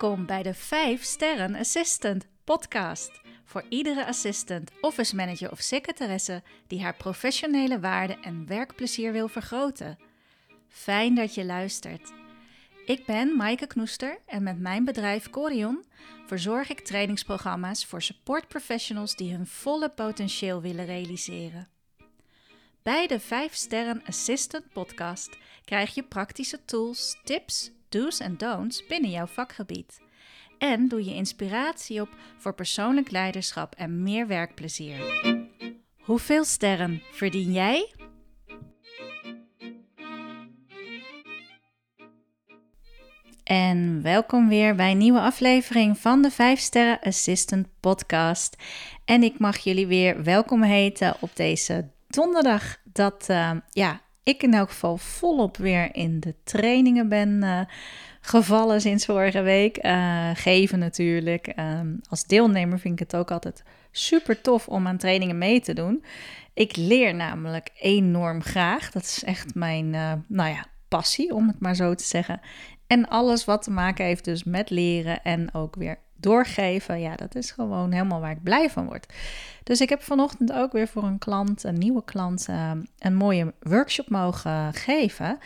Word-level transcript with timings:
Welkom 0.00 0.26
bij 0.26 0.42
de 0.42 0.54
5 0.54 1.02
Sterren 1.02 1.54
Assistant 1.54 2.26
podcast. 2.44 3.20
Voor 3.44 3.64
iedere 3.68 4.06
assistant, 4.06 4.70
office 4.80 5.14
manager 5.16 5.50
of 5.50 5.60
secretaresse 5.60 6.42
die 6.66 6.82
haar 6.82 6.96
professionele 6.96 7.80
waarde 7.80 8.18
en 8.20 8.46
werkplezier 8.46 9.12
wil 9.12 9.28
vergroten. 9.28 9.98
Fijn 10.68 11.14
dat 11.14 11.34
je 11.34 11.44
luistert. 11.44 12.12
Ik 12.86 13.06
ben 13.06 13.36
Maaike 13.36 13.66
Knoester 13.66 14.18
en 14.26 14.42
met 14.42 14.58
mijn 14.58 14.84
bedrijf 14.84 15.30
Corion 15.30 15.84
verzorg 16.26 16.70
ik 16.70 16.80
trainingsprogramma's 16.80 17.84
voor 17.86 18.02
support 18.02 18.48
professionals 18.48 19.16
die 19.16 19.32
hun 19.32 19.46
volle 19.46 19.88
potentieel 19.88 20.60
willen 20.60 20.86
realiseren. 20.86 21.68
Bij 22.82 23.06
de 23.06 23.20
5 23.20 23.54
Sterren 23.54 24.02
Assistant 24.06 24.72
podcast 24.72 25.36
krijg 25.64 25.94
je 25.94 26.02
praktische 26.02 26.64
tools, 26.64 27.20
tips, 27.24 27.70
do's 27.90 28.20
en 28.20 28.36
don'ts 28.36 28.86
binnen 28.86 29.10
jouw 29.10 29.26
vakgebied. 29.26 30.00
En 30.58 30.88
doe 30.88 31.04
je 31.04 31.14
inspiratie 31.14 32.00
op 32.00 32.08
voor 32.38 32.54
persoonlijk 32.54 33.10
leiderschap 33.10 33.74
en 33.74 34.02
meer 34.02 34.26
werkplezier. 34.26 34.98
Hoeveel 36.00 36.44
sterren 36.44 37.02
verdien 37.12 37.52
jij? 37.52 37.94
En 43.44 44.02
welkom 44.02 44.48
weer 44.48 44.74
bij 44.74 44.90
een 44.90 44.98
nieuwe 44.98 45.20
aflevering 45.20 45.98
van 45.98 46.22
de 46.22 46.30
5 46.30 46.60
Sterren 46.60 47.00
Assistant 47.00 47.66
Podcast. 47.80 48.56
En 49.04 49.22
ik 49.22 49.38
mag 49.38 49.58
jullie 49.58 49.86
weer 49.86 50.22
welkom 50.22 50.62
heten 50.62 51.16
op 51.20 51.36
deze 51.36 51.88
donderdag. 52.08 52.76
Dat 52.84 53.26
uh, 53.30 53.50
ja, 53.70 54.00
ik 54.30 54.42
in 54.42 54.54
elk 54.54 54.68
geval 54.70 54.96
volop 54.96 55.56
weer 55.56 55.94
in 55.94 56.20
de 56.20 56.34
trainingen 56.44 57.08
ben 57.08 57.28
uh, 57.42 57.60
gevallen 58.20 58.80
sinds 58.80 59.04
vorige 59.04 59.40
week. 59.40 59.84
Uh, 59.84 60.30
geven 60.34 60.78
natuurlijk. 60.78 61.52
Um, 61.56 62.00
als 62.08 62.24
deelnemer 62.24 62.78
vind 62.78 63.00
ik 63.00 63.08
het 63.10 63.16
ook 63.20 63.30
altijd 63.30 63.62
super 63.90 64.40
tof 64.40 64.68
om 64.68 64.86
aan 64.86 64.96
trainingen 64.96 65.38
mee 65.38 65.60
te 65.60 65.74
doen. 65.74 66.04
Ik 66.54 66.76
leer 66.76 67.14
namelijk 67.14 67.70
enorm 67.78 68.42
graag. 68.42 68.90
Dat 68.90 69.02
is 69.02 69.24
echt 69.24 69.54
mijn, 69.54 69.92
uh, 69.94 70.12
nou 70.26 70.50
ja, 70.50 70.66
passie, 70.88 71.34
om 71.34 71.48
het 71.48 71.60
maar 71.60 71.74
zo 71.74 71.94
te 71.94 72.04
zeggen. 72.04 72.40
En 72.86 73.08
alles 73.08 73.44
wat 73.44 73.62
te 73.62 73.70
maken 73.70 74.04
heeft 74.04 74.24
dus 74.24 74.44
met 74.44 74.70
leren 74.70 75.22
en 75.22 75.54
ook 75.54 75.74
weer 75.74 75.98
doorgeven, 76.20 77.00
ja, 77.00 77.16
dat 77.16 77.34
is 77.34 77.50
gewoon 77.50 77.92
helemaal 77.92 78.20
waar 78.20 78.30
ik 78.30 78.42
blij 78.42 78.70
van 78.70 78.86
word. 78.86 79.12
Dus 79.62 79.80
ik 79.80 79.88
heb 79.88 80.02
vanochtend 80.02 80.52
ook 80.52 80.72
weer 80.72 80.88
voor 80.88 81.02
een 81.02 81.18
klant, 81.18 81.64
een 81.64 81.78
nieuwe 81.78 82.04
klant, 82.04 82.46
uh, 82.50 82.70
een 82.98 83.14
mooie 83.14 83.54
workshop 83.60 84.08
mogen 84.08 84.74
geven. 84.74 85.38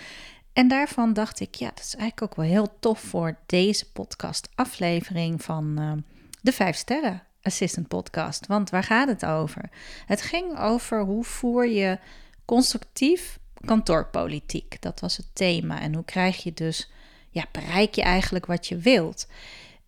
En 0.53 0.69
daarvan 0.69 1.13
dacht 1.13 1.41
ik, 1.41 1.55
ja, 1.55 1.69
dat 1.69 1.85
is 1.85 1.97
eigenlijk 1.97 2.23
ook 2.33 2.37
wel 2.37 2.51
heel 2.51 2.77
tof 2.81 3.01
voor 3.01 3.37
deze 3.47 3.93
podcast 3.93 4.49
aflevering 4.55 5.43
van 5.43 5.77
uh, 5.79 5.93
de 6.41 6.53
5 6.53 6.77
sterren 6.77 7.23
assistant 7.45 7.89
podcast. 7.89 8.47
Want 8.47 8.71
waar 8.71 8.83
gaat 8.83 9.09
het 9.09 9.25
over? 9.25 9.71
Het 10.07 10.23
ging 10.23 10.59
over 10.59 11.01
hoe 11.01 11.25
voer 11.25 11.69
je 11.69 11.99
constructief 12.45 13.39
kantoorpolitiek. 13.65 14.83
Dat 14.83 15.01
was 15.01 15.17
het 15.17 15.27
thema. 15.33 15.81
En 15.81 15.95
hoe 15.95 16.05
krijg 16.05 16.43
je 16.43 16.53
dus, 16.53 16.91
ja, 17.31 17.45
bereik 17.53 17.95
je 17.95 18.03
eigenlijk 18.03 18.47
wat 18.47 18.67
je 18.67 18.77
wilt? 18.77 19.27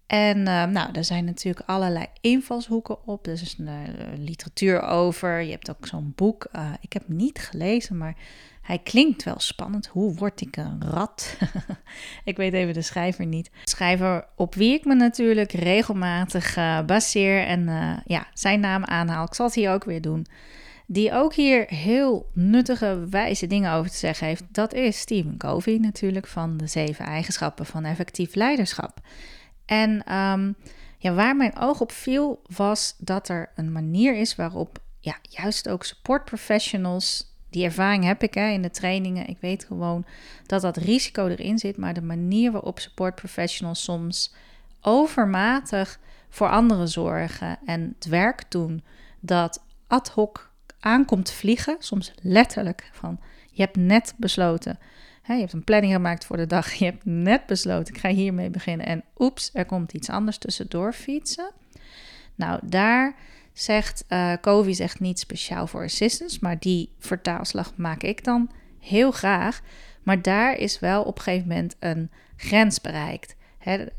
En 0.06 0.38
uh, 0.38 0.64
nou, 0.64 0.88
er 0.92 1.04
zijn 1.04 1.24
natuurlijk 1.24 1.68
allerlei 1.68 2.06
invalshoeken 2.20 3.06
op. 3.06 3.26
Er 3.26 3.32
is 3.32 3.56
een, 3.58 3.66
uh, 3.66 4.18
literatuur 4.18 4.82
over. 4.82 5.40
Je 5.40 5.50
hebt 5.50 5.70
ook 5.70 5.86
zo'n 5.86 6.12
boek. 6.16 6.48
Uh, 6.56 6.70
ik 6.80 6.92
heb 6.92 7.02
niet 7.06 7.38
gelezen, 7.38 7.96
maar 7.96 8.16
hij 8.62 8.78
klinkt 8.78 9.22
wel 9.22 9.38
spannend. 9.40 9.86
Hoe 9.86 10.14
word 10.14 10.40
ik 10.40 10.56
een 10.56 10.82
rat? 10.84 11.36
ik 12.24 12.36
weet 12.36 12.52
even 12.52 12.74
de 12.74 12.82
schrijver 12.82 13.26
niet. 13.26 13.50
Schrijver 13.64 14.26
op 14.36 14.54
wie 14.54 14.74
ik 14.74 14.84
me 14.84 14.94
natuurlijk 14.94 15.52
regelmatig 15.52 16.54
baseer 16.86 17.46
en 17.46 17.68
ja, 18.04 18.26
zijn 18.34 18.60
naam 18.60 18.84
aanhaal. 18.84 19.26
Ik 19.26 19.34
zal 19.34 19.46
het 19.46 19.54
hier 19.54 19.72
ook 19.72 19.84
weer 19.84 20.00
doen. 20.00 20.26
Die 20.86 21.12
ook 21.12 21.34
hier 21.34 21.64
heel 21.68 22.30
nuttige, 22.32 23.06
wijze 23.10 23.46
dingen 23.46 23.72
over 23.72 23.90
te 23.90 23.96
zeggen 23.96 24.26
heeft. 24.26 24.44
Dat 24.50 24.74
is 24.74 24.98
Stephen 24.98 25.36
Covey 25.36 25.78
natuurlijk 25.80 26.26
van 26.26 26.56
de 26.56 26.66
zeven 26.66 27.04
eigenschappen 27.04 27.66
van 27.66 27.84
effectief 27.84 28.34
leiderschap. 28.34 29.00
En 29.66 30.14
um, 30.14 30.56
ja, 30.98 31.12
waar 31.12 31.36
mijn 31.36 31.58
oog 31.58 31.80
op 31.80 31.92
viel, 31.92 32.42
was 32.56 32.94
dat 32.98 33.28
er 33.28 33.50
een 33.54 33.72
manier 33.72 34.16
is 34.16 34.36
waarop 34.36 34.78
ja, 35.00 35.16
juist 35.22 35.68
ook 35.68 35.84
support 35.84 36.24
professionals, 36.24 37.34
die 37.50 37.64
ervaring 37.64 38.04
heb 38.04 38.22
ik 38.22 38.34
hè, 38.34 38.48
in 38.48 38.62
de 38.62 38.70
trainingen, 38.70 39.28
ik 39.28 39.38
weet 39.40 39.64
gewoon 39.64 40.04
dat 40.46 40.60
dat 40.60 40.76
risico 40.76 41.26
erin 41.26 41.58
zit, 41.58 41.76
maar 41.76 41.94
de 41.94 42.02
manier 42.02 42.52
waarop 42.52 42.78
support 42.78 43.14
professionals 43.14 43.82
soms 43.82 44.34
overmatig 44.80 45.98
voor 46.28 46.48
anderen 46.48 46.88
zorgen 46.88 47.58
en 47.66 47.94
het 47.94 48.08
werk 48.08 48.50
doen 48.50 48.84
dat 49.20 49.62
ad 49.86 50.08
hoc 50.08 50.50
aankomt 50.80 51.30
vliegen, 51.30 51.76
soms 51.78 52.12
letterlijk 52.22 52.90
van 52.92 53.20
je 53.50 53.62
hebt 53.62 53.76
net 53.76 54.14
besloten 54.16 54.78
je 55.34 55.40
hebt 55.40 55.52
een 55.52 55.64
planning 55.64 55.92
gemaakt 55.92 56.24
voor 56.24 56.36
de 56.36 56.46
dag. 56.46 56.72
Je 56.72 56.84
hebt 56.84 57.04
net 57.04 57.46
besloten, 57.46 57.94
ik 57.94 58.00
ga 58.00 58.08
hiermee 58.08 58.50
beginnen. 58.50 58.86
En 58.86 59.04
oeps, 59.18 59.50
er 59.52 59.66
komt 59.66 59.92
iets 59.92 60.10
anders 60.10 60.38
tussendoor 60.38 60.92
fietsen. 60.92 61.50
Nou, 62.34 62.60
daar 62.64 63.14
zegt 63.52 64.04
uh, 64.08 64.62
zegt 64.70 65.00
niet 65.00 65.18
speciaal 65.18 65.66
voor 65.66 65.82
assistants, 65.82 66.38
maar 66.38 66.58
die 66.58 66.92
vertaalslag 66.98 67.72
maak 67.76 68.02
ik 68.02 68.24
dan 68.24 68.50
heel 68.80 69.10
graag. 69.10 69.60
Maar 70.02 70.22
daar 70.22 70.56
is 70.56 70.78
wel 70.78 71.02
op 71.02 71.16
een 71.16 71.22
gegeven 71.22 71.48
moment 71.48 71.76
een 71.78 72.10
grens 72.36 72.80
bereikt. 72.80 73.36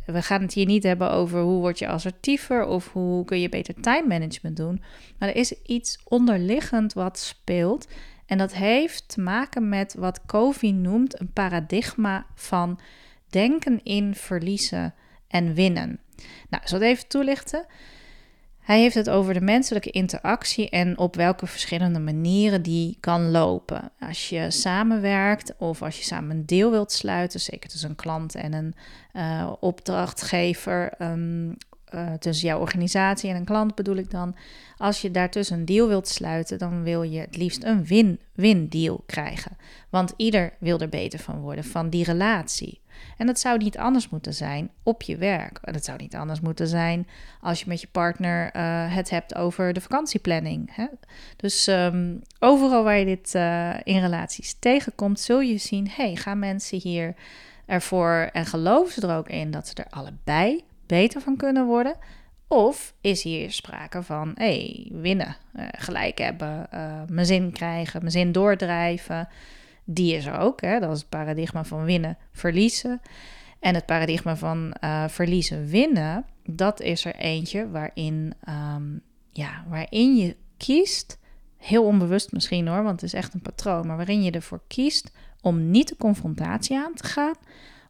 we 0.05 0.21
gaan 0.21 0.41
het 0.41 0.53
hier 0.53 0.65
niet 0.65 0.83
hebben 0.83 1.11
over 1.11 1.41
hoe 1.41 1.59
word 1.59 1.79
je 1.79 1.87
assertiever 1.87 2.65
of 2.65 2.91
hoe 2.91 3.25
kun 3.25 3.39
je 3.39 3.49
beter 3.49 3.73
time 3.81 4.07
management 4.07 4.57
doen. 4.57 4.81
Maar 5.17 5.29
er 5.29 5.35
is 5.35 5.53
iets 5.63 5.99
onderliggend 6.03 6.93
wat 6.93 7.19
speelt. 7.19 7.87
En 8.27 8.37
dat 8.37 8.53
heeft 8.53 9.09
te 9.09 9.21
maken 9.21 9.69
met 9.69 9.95
wat 9.97 10.25
Covey 10.25 10.71
noemt 10.71 11.19
een 11.19 11.33
paradigma 11.33 12.25
van 12.35 12.79
denken 13.29 13.83
in 13.83 14.15
verliezen 14.15 14.93
en 15.27 15.53
winnen. 15.53 15.99
Nou, 16.49 16.63
zal 16.65 16.79
het 16.79 16.87
even 16.87 17.07
toelichten. 17.07 17.65
Hij 18.59 18.79
heeft 18.79 18.95
het 18.95 19.09
over 19.09 19.33
de 19.33 19.41
menselijke 19.41 19.89
interactie 19.89 20.69
en 20.69 20.97
op 20.97 21.15
welke 21.15 21.47
verschillende 21.47 21.99
manieren 21.99 22.61
die 22.61 22.97
kan 22.99 23.31
lopen. 23.31 23.91
Als 23.99 24.29
je 24.29 24.51
samenwerkt 24.51 25.53
of 25.57 25.81
als 25.81 25.97
je 25.97 26.03
samen 26.03 26.37
een 26.37 26.45
deal 26.45 26.71
wilt 26.71 26.91
sluiten, 26.91 27.39
zeker 27.39 27.69
tussen 27.69 27.89
een 27.89 27.95
klant 27.95 28.35
en 28.35 28.53
een 28.53 28.75
uh, 29.13 29.53
opdrachtgever, 29.59 31.01
um, 31.01 31.57
uh, 31.93 32.13
tussen 32.13 32.47
jouw 32.47 32.59
organisatie 32.59 33.29
en 33.29 33.35
een 33.35 33.45
klant 33.45 33.75
bedoel 33.75 33.95
ik 33.95 34.11
dan. 34.11 34.35
Als 34.77 35.01
je 35.01 35.11
daartussen 35.11 35.57
een 35.57 35.65
deal 35.65 35.87
wilt 35.87 36.07
sluiten, 36.07 36.57
dan 36.57 36.83
wil 36.83 37.01
je 37.01 37.19
het 37.19 37.37
liefst 37.37 37.63
een 37.63 37.85
win-win 37.85 38.67
deal 38.67 39.03
krijgen. 39.05 39.57
Want 39.89 40.13
ieder 40.17 40.53
wil 40.59 40.79
er 40.79 40.89
beter 40.89 41.19
van 41.19 41.39
worden, 41.39 41.63
van 41.63 41.89
die 41.89 42.03
relatie. 42.03 42.81
En 43.17 43.25
dat 43.25 43.39
zou 43.39 43.57
niet 43.57 43.77
anders 43.77 44.09
moeten 44.09 44.33
zijn 44.33 44.69
op 44.83 45.01
je 45.01 45.17
werk. 45.17 45.59
Dat 45.61 45.85
zou 45.85 45.97
niet 45.97 46.15
anders 46.15 46.39
moeten 46.39 46.67
zijn 46.67 47.07
als 47.41 47.59
je 47.59 47.65
met 47.67 47.81
je 47.81 47.87
partner 47.91 48.55
uh, 48.55 48.95
het 48.95 49.09
hebt 49.09 49.35
over 49.35 49.73
de 49.73 49.81
vakantieplanning. 49.81 50.75
Hè? 50.75 50.85
Dus 51.35 51.67
um, 51.67 52.21
overal 52.39 52.83
waar 52.83 52.97
je 52.97 53.05
dit 53.05 53.33
uh, 53.35 53.73
in 53.83 53.99
relaties 53.99 54.55
tegenkomt, 54.59 55.19
zul 55.19 55.39
je 55.39 55.57
zien: 55.57 55.87
hey, 55.89 56.15
gaan 56.15 56.39
mensen 56.39 56.79
hier 56.79 57.15
ervoor 57.65 58.29
en 58.33 58.45
geloven 58.45 58.93
ze 58.93 59.07
er 59.07 59.17
ook 59.17 59.29
in 59.29 59.51
dat 59.51 59.67
ze 59.67 59.73
er 59.73 59.89
allebei 59.89 60.63
beter 60.87 61.21
van 61.21 61.37
kunnen 61.37 61.65
worden? 61.65 61.95
Of 62.47 62.93
is 63.01 63.23
hier 63.23 63.51
sprake 63.51 64.03
van, 64.03 64.31
hey, 64.35 64.89
winnen, 64.91 65.35
uh, 65.55 65.65
gelijk 65.71 66.17
hebben, 66.17 66.67
uh, 66.73 67.01
mijn 67.09 67.25
zin 67.25 67.51
krijgen, 67.51 67.99
mijn 67.99 68.11
zin 68.11 68.31
doordrijven. 68.31 69.27
Die 69.83 70.15
is 70.15 70.25
er 70.25 70.37
ook, 70.37 70.61
hè? 70.61 70.79
dat 70.79 70.91
is 70.91 70.99
het 70.99 71.09
paradigma 71.09 71.63
van 71.63 71.83
winnen, 71.83 72.17
verliezen. 72.31 73.01
En 73.59 73.75
het 73.75 73.85
paradigma 73.85 74.35
van 74.35 74.75
uh, 74.83 75.07
verliezen, 75.07 75.67
winnen, 75.67 76.25
dat 76.45 76.81
is 76.81 77.05
er 77.05 77.15
eentje 77.15 77.69
waarin, 77.69 78.33
um, 78.49 79.01
ja, 79.31 79.65
waarin 79.69 80.15
je 80.15 80.35
kiest, 80.57 81.19
heel 81.57 81.83
onbewust 81.83 82.31
misschien 82.31 82.67
hoor, 82.67 82.83
want 82.83 83.01
het 83.01 83.03
is 83.03 83.13
echt 83.13 83.33
een 83.33 83.41
patroon, 83.41 83.87
maar 83.87 83.95
waarin 83.95 84.23
je 84.23 84.31
ervoor 84.31 84.61
kiest 84.67 85.11
om 85.41 85.71
niet 85.71 85.87
de 85.87 85.95
confrontatie 85.97 86.77
aan 86.77 86.93
te 86.93 87.03
gaan, 87.03 87.35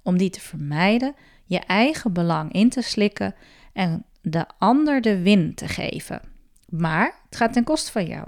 om 0.04 0.18
die 0.18 0.30
te 0.30 0.40
vermijden, 0.40 1.16
je 1.48 1.60
eigen 1.60 2.14
belang 2.14 2.52
in 2.52 2.70
te 2.70 2.82
slikken 2.82 3.36
en 3.74 4.06
de 4.22 4.46
ander 4.58 5.02
de 5.02 5.22
win 5.22 5.56
te 5.56 5.68
geven. 5.68 6.22
Maar 6.70 7.16
het 7.26 7.38
gaat 7.38 7.54
ten 7.54 7.64
koste 7.64 7.92
van 7.92 8.06
jou. 8.06 8.28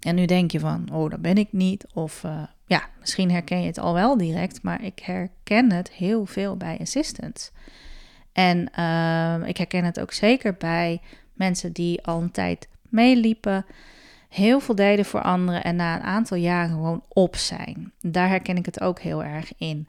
En 0.00 0.14
nu 0.14 0.24
denk 0.24 0.50
je 0.50 0.60
van, 0.60 0.88
oh, 0.92 1.10
dat 1.10 1.22
ben 1.22 1.36
ik 1.36 1.52
niet. 1.52 1.86
Of 1.94 2.22
uh, 2.24 2.42
ja, 2.66 2.88
misschien 2.98 3.30
herken 3.30 3.60
je 3.60 3.66
het 3.66 3.78
al 3.78 3.94
wel 3.94 4.16
direct, 4.16 4.62
maar 4.62 4.84
ik 4.84 4.98
herken 4.98 5.72
het 5.72 5.90
heel 5.90 6.26
veel 6.26 6.56
bij 6.56 6.78
assistants. 6.80 7.50
En 8.32 8.70
uh, 8.78 9.48
ik 9.48 9.56
herken 9.56 9.84
het 9.84 10.00
ook 10.00 10.12
zeker 10.12 10.54
bij 10.54 11.00
mensen 11.34 11.72
die 11.72 12.02
al 12.02 12.22
een 12.22 12.30
tijd 12.30 12.68
meeliepen, 12.88 13.66
heel 14.28 14.60
veel 14.60 14.74
deden 14.74 15.04
voor 15.04 15.22
anderen 15.22 15.64
en 15.64 15.76
na 15.76 15.96
een 15.96 16.02
aantal 16.02 16.36
jaren 16.36 16.70
gewoon 16.70 17.04
op 17.08 17.36
zijn. 17.36 17.92
Daar 18.00 18.28
herken 18.28 18.56
ik 18.56 18.66
het 18.66 18.80
ook 18.80 19.00
heel 19.00 19.24
erg 19.24 19.52
in. 19.56 19.88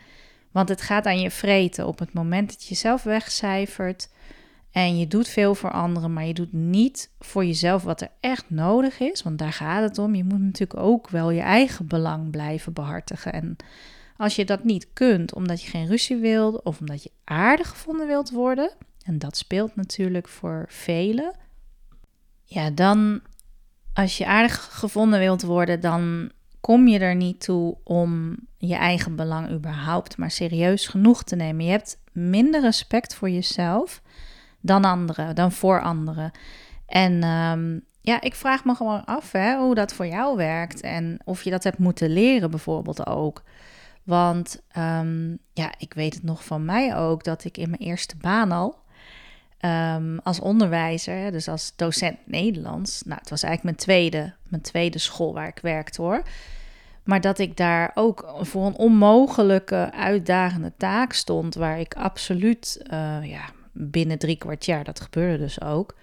Want 0.52 0.70
het 0.70 0.82
gaat 0.82 1.06
aan 1.06 1.20
je 1.20 1.32
vreten 1.32 1.88
op 1.88 2.00
het 2.00 2.14
moment 2.14 2.50
dat 2.50 2.64
je 2.64 2.70
jezelf 2.70 3.04
wegcijfert 3.04 4.10
en 4.72 5.00
je 5.00 5.08
doet 5.08 5.28
veel 5.28 5.56
voor 5.56 5.72
anderen, 5.72 6.14
maar 6.14 6.26
je 6.26 6.34
doet 6.34 6.54
niet 6.54 7.12
voor 7.20 7.46
jezelf 7.46 7.84
wat 7.84 8.02
er 8.02 8.12
echt 8.20 8.50
nodig 8.50 9.00
is. 9.00 9.24
Want 9.24 9.40
daar 9.40 9.54
gaat 9.54 9.84
het 9.84 9.98
om. 9.98 10.16
Je 10.16 10.24
moet 10.24 10.40
natuurlijk 10.40 10.80
ook 10.80 11.10
wel 11.10 11.32
je 11.32 11.42
eigen 11.42 11.88
belang 11.88 12.32
blijven 12.32 12.74
behartigen. 12.74 13.34
En 13.34 13.56
als 14.18 14.36
je 14.36 14.46
dat 14.46 14.64
niet 14.64 14.88
kunt, 14.94 15.34
omdat 15.34 15.62
je 15.62 15.70
geen 15.70 15.88
ruzie 15.88 16.18
wilt 16.18 16.62
of 16.64 16.80
omdat 16.80 17.04
je 17.04 17.12
aardig 17.24 17.70
gevonden 17.70 18.08
wilt 18.08 18.32
worden, 18.32 18.72
en 19.06 19.18
dat 19.18 19.38
speelt 19.38 19.76
natuurlijk 19.76 20.28
voor 20.28 20.66
velen, 20.68 21.36
ja, 22.44 22.70
dan 22.70 23.22
als 23.94 24.18
je 24.18 24.26
aardig 24.26 24.70
gevonden 24.72 25.20
wilt 25.20 25.42
worden, 25.42 25.80
dan 25.80 26.32
kom 26.62 26.88
je 26.88 27.00
er 27.00 27.16
niet 27.16 27.42
toe 27.42 27.78
om 27.84 28.38
je 28.58 28.76
eigen 28.76 29.16
belang 29.16 29.52
überhaupt 29.52 30.18
maar 30.18 30.32
serieus 30.32 30.88
genoeg 30.88 31.24
te 31.24 31.36
nemen. 31.36 31.66
Je 31.66 31.72
hebt 31.72 32.00
minder 32.12 32.62
respect 32.62 33.16
voor 33.16 33.30
jezelf 33.30 34.02
dan 34.60 34.86
anderen, 34.86 35.36
dan 35.36 35.52
voor 35.52 35.82
anderen. 35.82 36.32
En 36.86 37.24
ehm, 37.24 37.80
ja, 38.02 38.22
ik 38.22 38.36
vraag 38.36 38.66
me 38.66 38.76
gewoon 38.76 39.06
af 39.06 39.32
hè, 39.32 39.58
hoe 39.58 39.76
dat 39.76 39.94
voor 39.94 40.08
jou 40.08 40.38
werkt 40.38 40.82
en 40.82 41.20
of 41.24 41.44
je 41.44 41.50
dat 41.50 41.64
hebt 41.64 41.78
moeten 41.78 42.10
leren 42.10 42.50
bijvoorbeeld 42.50 43.06
ook. 43.06 43.44
Want 44.04 44.62
ehm, 44.68 45.36
ja, 45.54 45.74
ik 45.78 45.94
weet 45.94 46.14
het 46.14 46.24
nog 46.24 46.46
van 46.46 46.66
mij 46.66 46.96
ook 46.96 47.24
dat 47.24 47.44
ik 47.44 47.58
in 47.58 47.70
mijn 47.70 47.82
eerste 47.82 48.16
baan 48.18 48.52
al 48.52 48.81
um, 49.66 50.20
als 50.24 50.40
onderwijzer, 50.40 51.32
dus 51.32 51.48
als 51.48 51.74
docent 51.76 52.18
Nederlands, 52.26 53.02
nou, 53.06 53.20
het 53.20 53.30
was 53.30 53.44
eigenlijk 53.44 53.64
mijn 53.64 53.88
tweede, 53.88 54.34
mijn 54.50 54.62
tweede 54.62 54.98
school 54.98 55.34
waar 55.34 55.48
ik 55.48 55.60
werkte 55.62 56.02
hoor. 56.02 56.22
Maar 57.04 57.22
dat 57.22 57.40
ik 57.40 57.58
daar 57.58 57.92
ook 57.94 58.34
voor 58.40 58.66
een 58.66 58.78
onmogelijke, 58.78 59.92
uitdagende 59.94 60.72
taak 60.78 61.14
stond, 61.14 61.56
waar 61.56 61.80
ik 61.80 61.96
absoluut 61.96 62.82
uh, 62.84 63.18
ja, 63.24 63.50
binnen 63.72 64.20
drie 64.20 64.38
kwart 64.38 64.66
jaar, 64.66 64.84
dat 64.84 65.00
gebeurde 65.00 65.38
dus 65.38 65.62
ook, 65.62 65.96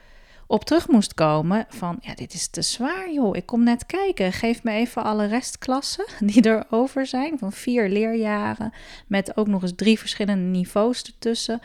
op 0.46 0.64
terug 0.64 0.88
moest 0.88 1.14
komen 1.14 1.66
van, 1.69 1.99
ja, 2.00 2.14
dit 2.14 2.34
is 2.34 2.49
te 2.49 2.62
zwaar 2.62 3.12
joh, 3.12 3.37
ik 3.37 3.46
kom 3.46 3.62
net 3.62 3.87
kijken, 3.87 4.32
geef 4.32 4.62
me 4.62 4.72
even 4.72 5.04
alle 5.04 5.26
restklassen 5.26 6.06
die 6.32 6.43
er 6.43 6.66
over 6.70 7.06
zijn, 7.06 7.38
van 7.38 7.52
vier 7.52 7.88
leerjaren, 7.88 8.72
met 9.06 9.37
ook 9.37 9.46
nog 9.46 9.62
eens 9.62 9.72
drie 9.76 9.99
verschillende 9.99 10.58
niveaus 10.58 11.02
ertussen. 11.02 11.61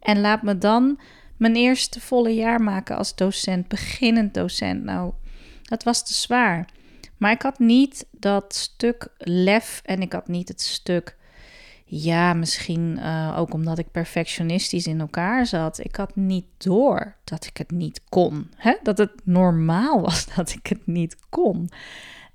En 0.00 0.20
laat 0.20 0.42
me 0.42 0.58
dan 0.58 0.98
mijn 1.38 1.56
eerste 1.56 2.00
volle 2.00 2.34
jaar 2.34 2.60
maken 2.60 2.96
als 2.96 3.14
docent, 3.14 3.68
beginnend 3.68 4.34
docent. 4.34 4.84
Nou, 4.84 5.12
dat 5.62 5.82
was 5.82 6.06
te 6.06 6.14
zwaar. 6.14 6.68
Maar 7.16 7.32
ik 7.32 7.42
had 7.42 7.58
niet 7.58 8.06
dat 8.10 8.54
stuk 8.54 9.08
lef 9.18 9.80
en 9.84 10.00
ik 10.00 10.12
had 10.12 10.28
niet 10.28 10.48
het 10.48 10.60
stuk 10.60 11.16
ja, 11.90 12.32
misschien 12.32 12.96
uh, 12.98 13.34
ook 13.38 13.52
omdat 13.52 13.78
ik 13.78 13.90
perfectionistisch 13.90 14.86
in 14.86 15.00
elkaar 15.00 15.46
zat. 15.46 15.84
Ik 15.84 15.96
had 15.96 16.16
niet 16.16 16.44
door 16.56 17.14
dat 17.24 17.46
ik 17.46 17.56
het 17.56 17.70
niet 17.70 18.00
kon. 18.08 18.50
Hè? 18.56 18.74
Dat 18.82 18.98
het 18.98 19.12
normaal 19.24 20.00
was 20.00 20.26
dat 20.36 20.50
ik 20.50 20.66
het 20.66 20.86
niet 20.86 21.16
kon. 21.28 21.70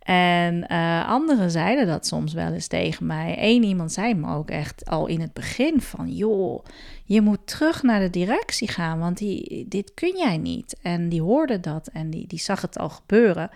En 0.04 0.66
uh, 0.72 1.10
anderen 1.10 1.52
zeiden 1.52 1.88
dat 1.88 2.08
soms 2.08 2.34
wel 2.34 2.52
eens 2.52 2.68
tegen 2.68 3.06
mij. 3.06 3.36
Eén 3.40 3.64
iemand 3.64 3.92
zei 3.92 4.14
me 4.14 4.36
ook 4.36 4.50
echt 4.50 4.86
al 4.86 5.08
in 5.08 5.22
het 5.22 5.34
begin 5.34 5.82
van... 5.82 6.10
joh, 6.10 6.66
je 7.04 7.22
moet 7.22 7.48
terug 7.48 7.84
naar 7.84 8.00
de 8.00 8.10
directie 8.10 8.68
gaan, 8.68 9.00
want 9.00 9.18
die, 9.18 9.66
dit 9.68 9.94
kun 9.94 10.18
jij 10.18 10.38
niet. 10.38 10.80
En 10.82 11.10
die 11.10 11.22
hoorde 11.22 11.60
dat 11.60 11.88
en 11.88 12.10
die, 12.10 12.28
die 12.28 12.40
zag 12.40 12.62
het 12.62 12.78
al 12.78 12.90
gebeuren. 12.90 13.50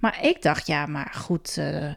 Maar 0.00 0.18
ik 0.22 0.42
dacht, 0.42 0.66
ja, 0.66 0.86
maar 0.86 1.12
goed... 1.14 1.56
Uh, 1.58 1.92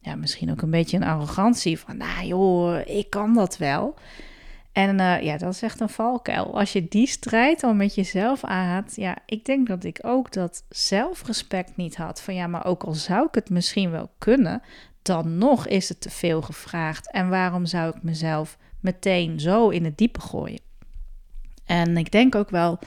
ja, 0.00 0.14
misschien 0.14 0.50
ook 0.50 0.62
een 0.62 0.70
beetje 0.70 0.96
een 0.96 1.04
arrogantie 1.04 1.78
van, 1.78 1.96
nou 1.96 2.26
joh, 2.26 2.80
ik 2.84 3.10
kan 3.10 3.34
dat 3.34 3.56
wel. 3.56 3.94
En 4.72 4.98
uh, 4.98 5.22
ja, 5.22 5.36
dat 5.36 5.52
is 5.52 5.62
echt 5.62 5.80
een 5.80 5.88
valkuil. 5.88 6.58
Als 6.58 6.72
je 6.72 6.88
die 6.88 7.06
strijd 7.06 7.62
al 7.62 7.74
met 7.74 7.94
jezelf 7.94 8.44
aangaat, 8.44 8.96
ja, 8.96 9.16
ik 9.26 9.44
denk 9.44 9.66
dat 9.66 9.84
ik 9.84 9.98
ook 10.02 10.32
dat 10.32 10.64
zelfrespect 10.68 11.76
niet 11.76 11.96
had. 11.96 12.22
Van 12.22 12.34
ja, 12.34 12.46
maar 12.46 12.66
ook 12.66 12.82
al 12.82 12.94
zou 12.94 13.26
ik 13.26 13.34
het 13.34 13.50
misschien 13.50 13.90
wel 13.90 14.10
kunnen, 14.18 14.62
dan 15.02 15.38
nog 15.38 15.66
is 15.66 15.88
het 15.88 16.00
te 16.00 16.10
veel 16.10 16.42
gevraagd. 16.42 17.10
En 17.10 17.28
waarom 17.28 17.66
zou 17.66 17.96
ik 17.96 18.02
mezelf 18.02 18.58
meteen 18.80 19.40
zo 19.40 19.68
in 19.68 19.84
het 19.84 19.98
diepe 19.98 20.20
gooien? 20.20 20.60
En 21.64 21.96
ik 21.96 22.10
denk 22.10 22.34
ook 22.34 22.50
wel 22.50 22.78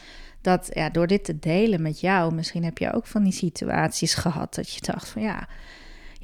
dat 0.42 0.70
ja, 0.74 0.90
door 0.90 1.08
dit 1.08 1.24
te 1.24 1.40
delen 1.40 1.82
met 1.82 2.00
jou, 2.00 2.34
misschien 2.34 2.64
heb 2.64 2.78
je 2.78 2.94
ook 2.94 3.08
van 3.08 3.24
die 3.24 3.34
situaties 3.34 4.14
gehad 4.14 4.56
dat 4.56 4.74
je 4.74 4.82
dacht 4.82 5.10
van 5.10 5.22
ja, 5.22 5.48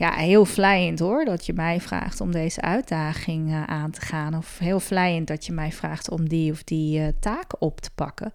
ja, 0.01 0.11
heel 0.11 0.45
vlijend 0.45 0.99
hoor 0.99 1.25
dat 1.25 1.45
je 1.45 1.53
mij 1.53 1.81
vraagt 1.81 2.21
om 2.21 2.31
deze 2.31 2.61
uitdaging 2.61 3.49
uh, 3.49 3.63
aan 3.63 3.91
te 3.91 4.01
gaan. 4.01 4.37
Of 4.37 4.57
heel 4.57 4.79
vlijend 4.79 5.27
dat 5.27 5.45
je 5.45 5.51
mij 5.51 5.71
vraagt 5.71 6.09
om 6.09 6.29
die 6.29 6.51
of 6.51 6.63
die 6.63 6.99
uh, 6.99 7.07
taak 7.19 7.51
op 7.59 7.81
te 7.81 7.91
pakken. 7.95 8.33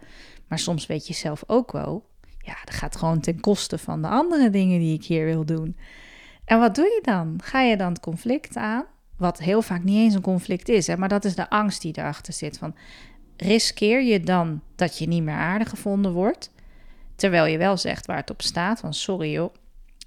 Maar 0.48 0.58
soms 0.58 0.86
weet 0.86 1.06
je 1.06 1.14
zelf 1.14 1.44
ook 1.46 1.72
wel, 1.72 2.06
ja, 2.38 2.56
dat 2.64 2.74
gaat 2.74 2.96
gewoon 2.96 3.20
ten 3.20 3.40
koste 3.40 3.78
van 3.78 4.02
de 4.02 4.08
andere 4.08 4.50
dingen 4.50 4.78
die 4.78 4.94
ik 4.94 5.04
hier 5.04 5.24
wil 5.24 5.44
doen. 5.44 5.76
En 6.44 6.58
wat 6.58 6.74
doe 6.74 6.84
je 6.84 7.00
dan? 7.02 7.40
Ga 7.42 7.60
je 7.60 7.76
dan 7.76 7.88
het 7.88 8.00
conflict 8.00 8.56
aan? 8.56 8.84
Wat 9.16 9.38
heel 9.38 9.62
vaak 9.62 9.82
niet 9.82 9.96
eens 9.96 10.14
een 10.14 10.20
conflict 10.20 10.68
is, 10.68 10.86
hè, 10.86 10.96
maar 10.96 11.08
dat 11.08 11.24
is 11.24 11.34
de 11.34 11.50
angst 11.50 11.82
die 11.82 11.98
erachter 11.98 12.32
zit. 12.32 12.58
Van, 12.58 12.74
riskeer 13.36 14.02
je 14.02 14.20
dan 14.20 14.60
dat 14.74 14.98
je 14.98 15.08
niet 15.08 15.22
meer 15.22 15.34
aardig 15.34 15.68
gevonden 15.68 16.12
wordt? 16.12 16.50
Terwijl 17.16 17.46
je 17.46 17.58
wel 17.58 17.76
zegt 17.76 18.06
waar 18.06 18.16
het 18.16 18.30
op 18.30 18.42
staat, 18.42 18.80
van 18.80 18.94
sorry 18.94 19.32
joh, 19.32 19.54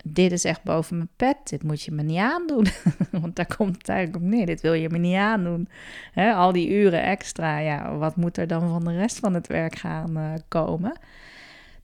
dit 0.03 0.31
is 0.31 0.43
echt 0.43 0.63
boven 0.63 0.95
mijn 0.95 1.09
pet, 1.15 1.37
dit 1.43 1.63
moet 1.63 1.81
je 1.81 1.91
me 1.91 2.01
niet 2.01 2.17
aandoen. 2.17 2.65
Want 3.21 3.35
daar 3.35 3.55
komt 3.57 3.77
het 3.77 3.89
eigenlijk 3.89 4.23
op 4.23 4.29
neer, 4.29 4.45
dit 4.45 4.61
wil 4.61 4.73
je 4.73 4.89
me 4.89 4.97
niet 4.97 5.15
aandoen. 5.15 5.69
Al 6.15 6.51
die 6.51 6.69
uren 6.69 7.03
extra, 7.03 7.57
ja, 7.57 7.95
wat 7.97 8.15
moet 8.15 8.37
er 8.37 8.47
dan 8.47 8.69
van 8.69 8.83
de 8.83 8.97
rest 8.97 9.19
van 9.19 9.33
het 9.33 9.47
werk 9.47 9.75
gaan 9.75 10.17
uh, 10.17 10.33
komen? 10.47 10.99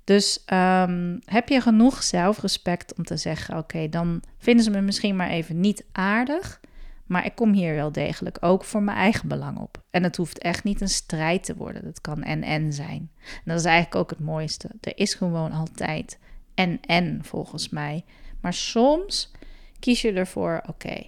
Dus 0.04 0.44
um, 0.54 1.20
heb 1.26 1.50
je 1.50 1.62
genoeg 1.62 2.04
zelfrespect 2.04 2.94
om 2.96 3.04
te 3.04 3.18
zeggen: 3.18 3.58
oké, 3.58 3.90
dan 3.90 4.22
vinden 4.38 4.64
ze 4.64 4.72
me 4.72 4.82
misschien 4.82 5.16
maar 5.16 5.30
even 5.30 5.60
niet 5.60 5.86
aardig. 5.92 6.60
Maar 7.06 7.26
ik 7.26 7.36
kom 7.36 7.54
hier 7.54 7.76
wel 7.76 7.92
degelijk 7.92 8.38
ook 8.40 8.64
voor 8.64 8.84
mijn 8.84 8.98
eigen 8.98 9.28
belang 9.28 9.58
op. 9.58 9.84
En 9.90 10.04
het 10.04 10.16
hoeft 10.16 10.38
echt 10.38 10.64
niet 10.64 10.82
een 10.82 10.90
strijd 10.90 11.44
te 11.44 11.56
worden. 11.56 11.84
Dat 11.84 12.02
kan 12.02 12.24
en-en 12.24 12.74
zijn. 12.74 13.12
En 13.22 13.42
dat 13.46 13.60
is 13.60 13.66
eigenlijk 13.66 13.96
ook 13.96 14.10
het 14.10 14.20
mooiste. 14.20 14.70
Er 14.82 14.98
is 14.98 15.14
gewoon 15.14 15.52
altijd 15.52 16.20
en 16.56 16.80
en 16.82 17.20
volgens 17.24 17.70
mij. 17.70 18.04
Maar 18.42 18.54
soms 18.54 19.32
kies 19.80 20.02
je 20.02 20.12
ervoor, 20.12 20.62
oké. 20.68 21.04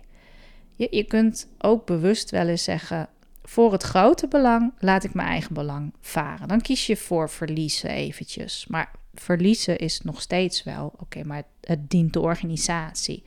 Je, 0.76 0.88
je 0.92 1.04
kunt 1.04 1.48
ook 1.58 1.86
bewust 1.86 2.30
wel 2.30 2.48
eens 2.48 2.64
zeggen, 2.64 3.10
voor 3.44 3.72
het 3.72 3.84
grote 3.84 4.28
belang 4.28 4.74
laat 4.80 5.04
ik 5.04 5.14
mijn 5.14 5.28
eigen 5.28 5.54
belang 5.54 5.94
varen. 6.02 6.48
Dan 6.48 6.62
kies 6.62 6.88
je 6.88 6.98
voor 6.98 7.30
verliezen 7.30 7.90
eventjes. 7.90 8.66
Maar 8.68 8.92
verliezen 9.14 9.78
is 9.78 10.02
nog 10.02 10.22
steeds 10.22 10.64
wel, 10.64 10.94
oké, 11.00 11.24
maar 11.24 11.44
het, 11.62 11.90
dient 11.90 12.14
de 12.14 12.20
organisatie. 12.20 13.24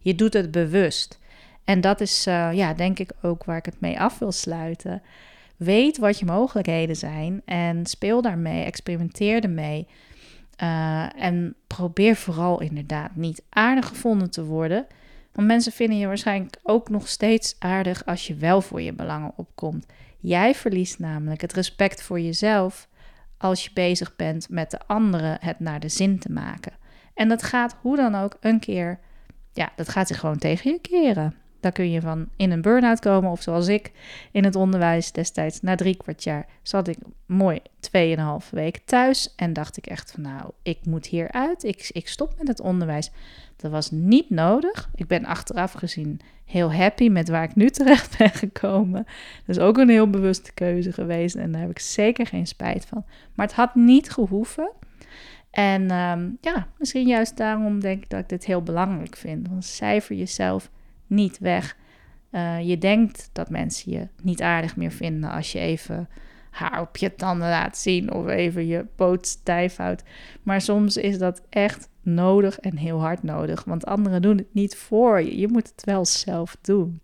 Je 0.00 0.14
doet 0.14 0.32
het 0.32 0.50
bewust. 0.50 1.18
En 1.64 1.80
dat 1.80 2.00
is, 2.00 2.26
uh, 2.26 2.52
ja, 2.52 2.74
denk 2.74 2.98
ik 2.98 3.12
ook 3.22 3.44
waar 3.44 3.56
ik 3.56 3.64
het 3.64 3.80
mee 3.80 4.00
af 4.00 4.18
wil 4.18 4.32
sluiten. 4.32 5.02
Weet 5.56 5.98
wat 5.98 6.18
je 6.18 6.24
mogelijkheden 6.24 6.96
zijn 6.96 7.42
en 7.44 7.86
speel 7.86 8.22
daarmee, 8.22 8.64
experimenteer 8.64 9.42
ermee. 9.42 9.86
Uh, 10.62 11.22
en 11.22 11.54
probeer 11.66 12.16
vooral 12.16 12.60
inderdaad 12.60 13.16
niet 13.16 13.42
aardig 13.48 13.86
gevonden 13.86 14.30
te 14.30 14.44
worden. 14.44 14.86
Want 15.32 15.46
mensen 15.46 15.72
vinden 15.72 15.98
je 15.98 16.06
waarschijnlijk 16.06 16.58
ook 16.62 16.88
nog 16.88 17.08
steeds 17.08 17.56
aardig 17.58 18.06
als 18.06 18.26
je 18.26 18.34
wel 18.34 18.60
voor 18.60 18.80
je 18.80 18.92
belangen 18.92 19.32
opkomt. 19.36 19.86
Jij 20.18 20.54
verliest 20.54 20.98
namelijk 20.98 21.40
het 21.40 21.52
respect 21.52 22.02
voor 22.02 22.20
jezelf 22.20 22.88
als 23.38 23.64
je 23.64 23.70
bezig 23.74 24.16
bent 24.16 24.48
met 24.48 24.70
de 24.70 24.86
anderen 24.86 25.36
het 25.40 25.60
naar 25.60 25.80
de 25.80 25.88
zin 25.88 26.18
te 26.18 26.32
maken. 26.32 26.72
En 27.14 27.28
dat 27.28 27.42
gaat 27.42 27.76
hoe 27.80 27.96
dan 27.96 28.14
ook 28.14 28.36
een 28.40 28.60
keer, 28.60 28.98
ja, 29.52 29.72
dat 29.76 29.88
gaat 29.88 30.08
zich 30.08 30.18
gewoon 30.18 30.38
tegen 30.38 30.70
je 30.70 30.80
keren. 30.80 31.34
Daar 31.62 31.72
kun 31.72 31.90
je 31.90 32.00
van 32.00 32.28
in 32.36 32.50
een 32.50 32.62
burn-out 32.62 33.00
komen. 33.00 33.30
Of 33.30 33.42
zoals 33.42 33.68
ik 33.68 33.92
in 34.30 34.44
het 34.44 34.56
onderwijs 34.56 35.12
destijds, 35.12 35.60
na 35.60 35.74
drie 35.74 35.96
kwart 35.96 36.24
jaar, 36.24 36.46
zat 36.62 36.88
ik 36.88 36.98
mooi 37.26 37.60
tweeënhalve 37.80 38.54
week 38.54 38.80
thuis. 38.84 39.34
En 39.36 39.52
dacht 39.52 39.76
ik 39.76 39.86
echt 39.86 40.10
van 40.10 40.22
nou, 40.22 40.50
ik 40.62 40.78
moet 40.86 41.06
hieruit. 41.06 41.64
Ik, 41.64 41.90
ik 41.92 42.08
stop 42.08 42.34
met 42.38 42.48
het 42.48 42.60
onderwijs. 42.60 43.10
Dat 43.56 43.70
was 43.70 43.90
niet 43.90 44.30
nodig. 44.30 44.90
Ik 44.94 45.06
ben 45.06 45.24
achteraf 45.24 45.72
gezien 45.72 46.20
heel 46.44 46.72
happy 46.72 47.08
met 47.08 47.28
waar 47.28 47.42
ik 47.44 47.54
nu 47.54 47.70
terecht 47.70 48.14
ben 48.18 48.30
gekomen. 48.30 49.06
Dat 49.46 49.56
is 49.56 49.58
ook 49.58 49.76
een 49.76 49.88
heel 49.88 50.10
bewuste 50.10 50.52
keuze 50.52 50.92
geweest. 50.92 51.34
En 51.34 51.52
daar 51.52 51.60
heb 51.60 51.70
ik 51.70 51.78
zeker 51.78 52.26
geen 52.26 52.46
spijt 52.46 52.86
van. 52.86 53.04
Maar 53.34 53.46
het 53.46 53.54
had 53.54 53.74
niet 53.74 54.10
gehoeven. 54.10 54.70
En 55.50 55.90
ehm, 55.90 56.28
ja, 56.40 56.68
misschien 56.78 57.06
juist 57.06 57.36
daarom 57.36 57.80
denk 57.80 58.02
ik 58.02 58.10
dat 58.10 58.20
ik 58.20 58.28
dit 58.28 58.44
heel 58.44 58.62
belangrijk 58.62 59.16
vind. 59.16 59.48
Want 59.48 59.64
cijfer 59.64 60.16
jezelf 60.16 60.70
niet 61.12 61.38
weg. 61.38 61.76
Uh, 62.30 62.68
je 62.68 62.78
denkt 62.78 63.30
dat 63.32 63.50
mensen 63.50 63.92
je 63.92 64.08
niet 64.22 64.42
aardig 64.42 64.76
meer 64.76 64.90
vinden 64.90 65.30
als 65.30 65.52
je 65.52 65.58
even 65.58 66.08
haar 66.50 66.80
op 66.80 66.96
je 66.96 67.14
tanden 67.14 67.48
laat 67.48 67.78
zien 67.78 68.12
of 68.12 68.26
even 68.26 68.66
je 68.66 68.86
poot 68.96 69.26
stijf 69.26 69.76
houdt. 69.76 70.02
Maar 70.42 70.60
soms 70.60 70.96
is 70.96 71.18
dat 71.18 71.42
echt 71.48 71.88
nodig 72.02 72.60
en 72.60 72.76
heel 72.76 73.00
hard 73.00 73.22
nodig. 73.22 73.64
Want 73.64 73.86
anderen 73.86 74.22
doen 74.22 74.36
het 74.36 74.54
niet 74.54 74.76
voor 74.76 75.22
je. 75.22 75.38
Je 75.38 75.48
moet 75.48 75.68
het 75.68 75.84
wel 75.84 76.04
zelf 76.04 76.56
doen. 76.60 77.00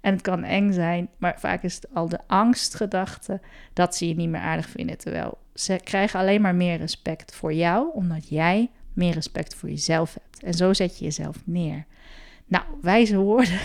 En 0.00 0.12
het 0.12 0.22
kan 0.22 0.44
eng 0.44 0.72
zijn, 0.72 1.08
maar 1.18 1.40
vaak 1.40 1.62
is 1.62 1.74
het 1.74 1.94
al 1.94 2.08
de 2.08 2.18
angstgedachte 2.26 3.40
dat 3.72 3.96
ze 3.96 4.08
je 4.08 4.14
niet 4.14 4.28
meer 4.28 4.40
aardig 4.40 4.68
vinden. 4.68 4.98
Terwijl 4.98 5.38
ze 5.54 5.80
krijgen 5.84 6.20
alleen 6.20 6.40
maar 6.40 6.54
meer 6.54 6.76
respect 6.76 7.34
voor 7.34 7.52
jou, 7.52 7.90
omdat 7.92 8.28
jij 8.28 8.70
meer 8.92 9.14
respect 9.14 9.54
voor 9.54 9.68
jezelf 9.68 10.14
hebt. 10.14 10.42
En 10.42 10.54
zo 10.54 10.72
zet 10.72 10.98
je 10.98 11.04
jezelf 11.04 11.42
neer. 11.44 11.86
Nou, 12.48 12.64
wijze 12.80 13.16
woorden, 13.16 13.58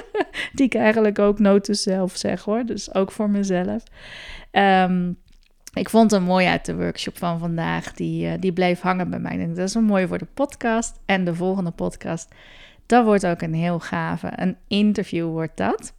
die 0.54 0.66
ik 0.66 0.74
eigenlijk 0.74 1.18
ook 1.18 1.38
noten 1.38 1.74
zelf 1.74 2.16
zeg 2.16 2.42
hoor, 2.42 2.64
dus 2.64 2.94
ook 2.94 3.12
voor 3.12 3.30
mezelf. 3.30 3.82
Um, 4.52 5.16
ik 5.74 5.90
vond 5.90 6.10
het 6.10 6.22
mooi 6.22 6.46
uit 6.46 6.64
de 6.64 6.76
workshop 6.76 7.18
van 7.18 7.38
vandaag. 7.38 7.92
Die, 7.92 8.26
uh, 8.26 8.32
die 8.40 8.52
bleef 8.52 8.80
hangen 8.80 9.10
bij 9.10 9.18
mij. 9.18 9.36
Denk, 9.36 9.56
dat 9.56 9.68
is 9.68 9.74
een 9.74 9.84
mooi 9.84 10.06
voor 10.06 10.18
de 10.18 10.26
podcast. 10.34 11.00
En 11.04 11.24
de 11.24 11.34
volgende 11.34 11.70
podcast, 11.70 12.28
dat 12.86 13.04
wordt 13.04 13.26
ook 13.26 13.42
een 13.42 13.54
heel 13.54 13.78
gave. 13.78 14.32
Een 14.36 14.56
interview 14.68 15.30
wordt 15.30 15.56
dat. 15.56 15.94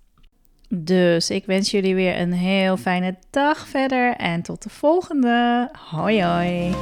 Dus 0.70 1.29
ik 1.29 1.46
wens 1.46 1.72
jullie 1.72 1.96
weer 1.96 2.20
een 2.20 2.34
heel 2.34 2.77
fijne 2.77 3.15
dag 3.29 3.67
verder. 3.67 4.15
En 4.15 4.41
tot 4.41 4.63
de 4.63 4.70
volgende. 4.70 5.70
Hoi 5.89 6.24
hoi. 6.24 6.74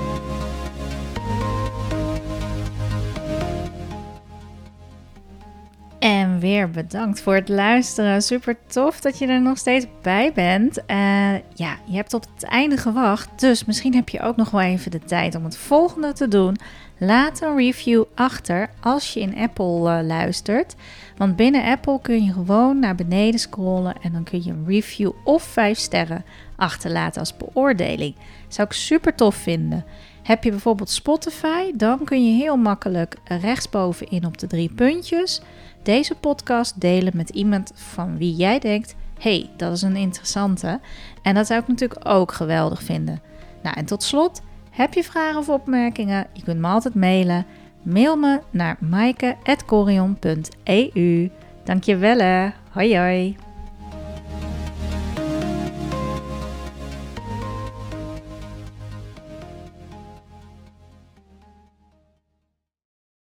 Weer 6.43 6.69
bedankt 6.69 7.21
voor 7.21 7.35
het 7.35 7.49
luisteren. 7.49 8.21
Super 8.21 8.55
tof 8.67 9.01
dat 9.01 9.17
je 9.17 9.27
er 9.27 9.41
nog 9.41 9.57
steeds 9.57 9.85
bij 10.01 10.31
bent. 10.33 10.77
Uh, 10.77 11.33
ja, 11.33 11.77
je 11.85 11.95
hebt 11.95 12.13
op 12.13 12.25
het 12.33 12.43
einde 12.43 12.77
gewacht. 12.77 13.39
Dus 13.39 13.65
misschien 13.65 13.95
heb 13.95 14.09
je 14.09 14.21
ook 14.21 14.35
nog 14.35 14.49
wel 14.49 14.61
even 14.61 14.91
de 14.91 14.99
tijd 14.99 15.35
om 15.35 15.43
het 15.43 15.57
volgende 15.57 16.13
te 16.13 16.27
doen. 16.27 16.57
Laat 16.97 17.41
een 17.41 17.55
review 17.55 18.03
achter 18.15 18.69
als 18.81 19.13
je 19.13 19.19
in 19.19 19.37
Apple 19.37 19.99
uh, 19.99 20.07
luistert. 20.07 20.75
Want 21.17 21.35
binnen 21.35 21.63
Apple 21.63 21.99
kun 22.01 22.23
je 22.23 22.33
gewoon 22.33 22.79
naar 22.79 22.95
beneden 22.95 23.39
scrollen 23.39 23.95
en 24.01 24.11
dan 24.11 24.23
kun 24.23 24.43
je 24.43 24.51
een 24.51 24.65
review 24.67 25.11
of 25.23 25.43
5 25.43 25.77
sterren 25.77 26.25
achterlaten 26.55 27.19
als 27.19 27.37
beoordeling. 27.37 28.15
Zou 28.47 28.67
ik 28.67 28.73
super 28.73 29.15
tof 29.15 29.35
vinden. 29.35 29.85
Heb 30.23 30.43
je 30.43 30.49
bijvoorbeeld 30.49 30.89
Spotify, 30.89 31.71
dan 31.75 32.03
kun 32.03 32.25
je 32.25 32.37
heel 32.37 32.57
makkelijk 32.57 33.15
rechtsbovenin 33.23 34.25
op 34.25 34.37
de 34.37 34.47
drie 34.47 34.73
puntjes 34.73 35.41
deze 35.83 36.15
podcast 36.15 36.81
delen 36.81 37.13
met 37.15 37.29
iemand 37.29 37.71
van 37.75 38.17
wie 38.17 38.35
jij 38.35 38.59
denkt: 38.59 38.95
hey, 39.19 39.49
dat 39.57 39.73
is 39.73 39.81
een 39.81 39.95
interessante. 39.95 40.79
En 41.21 41.35
dat 41.35 41.47
zou 41.47 41.61
ik 41.61 41.67
natuurlijk 41.67 42.07
ook 42.07 42.31
geweldig 42.31 42.83
vinden. 42.83 43.21
Nou, 43.63 43.75
en 43.75 43.85
tot 43.85 44.03
slot, 44.03 44.41
heb 44.69 44.93
je 44.93 45.03
vragen 45.03 45.39
of 45.39 45.49
opmerkingen? 45.49 46.27
Je 46.33 46.43
kunt 46.43 46.59
me 46.59 46.67
altijd 46.67 46.95
mailen. 46.95 47.45
Mail 47.81 48.15
me 48.15 48.39
naar 48.49 48.77
maaike.corion.eu. 48.79 51.31
Dankjewel 51.63 52.17
hè. 52.17 52.49
Hoi 52.71 52.97
hoi. 52.97 53.35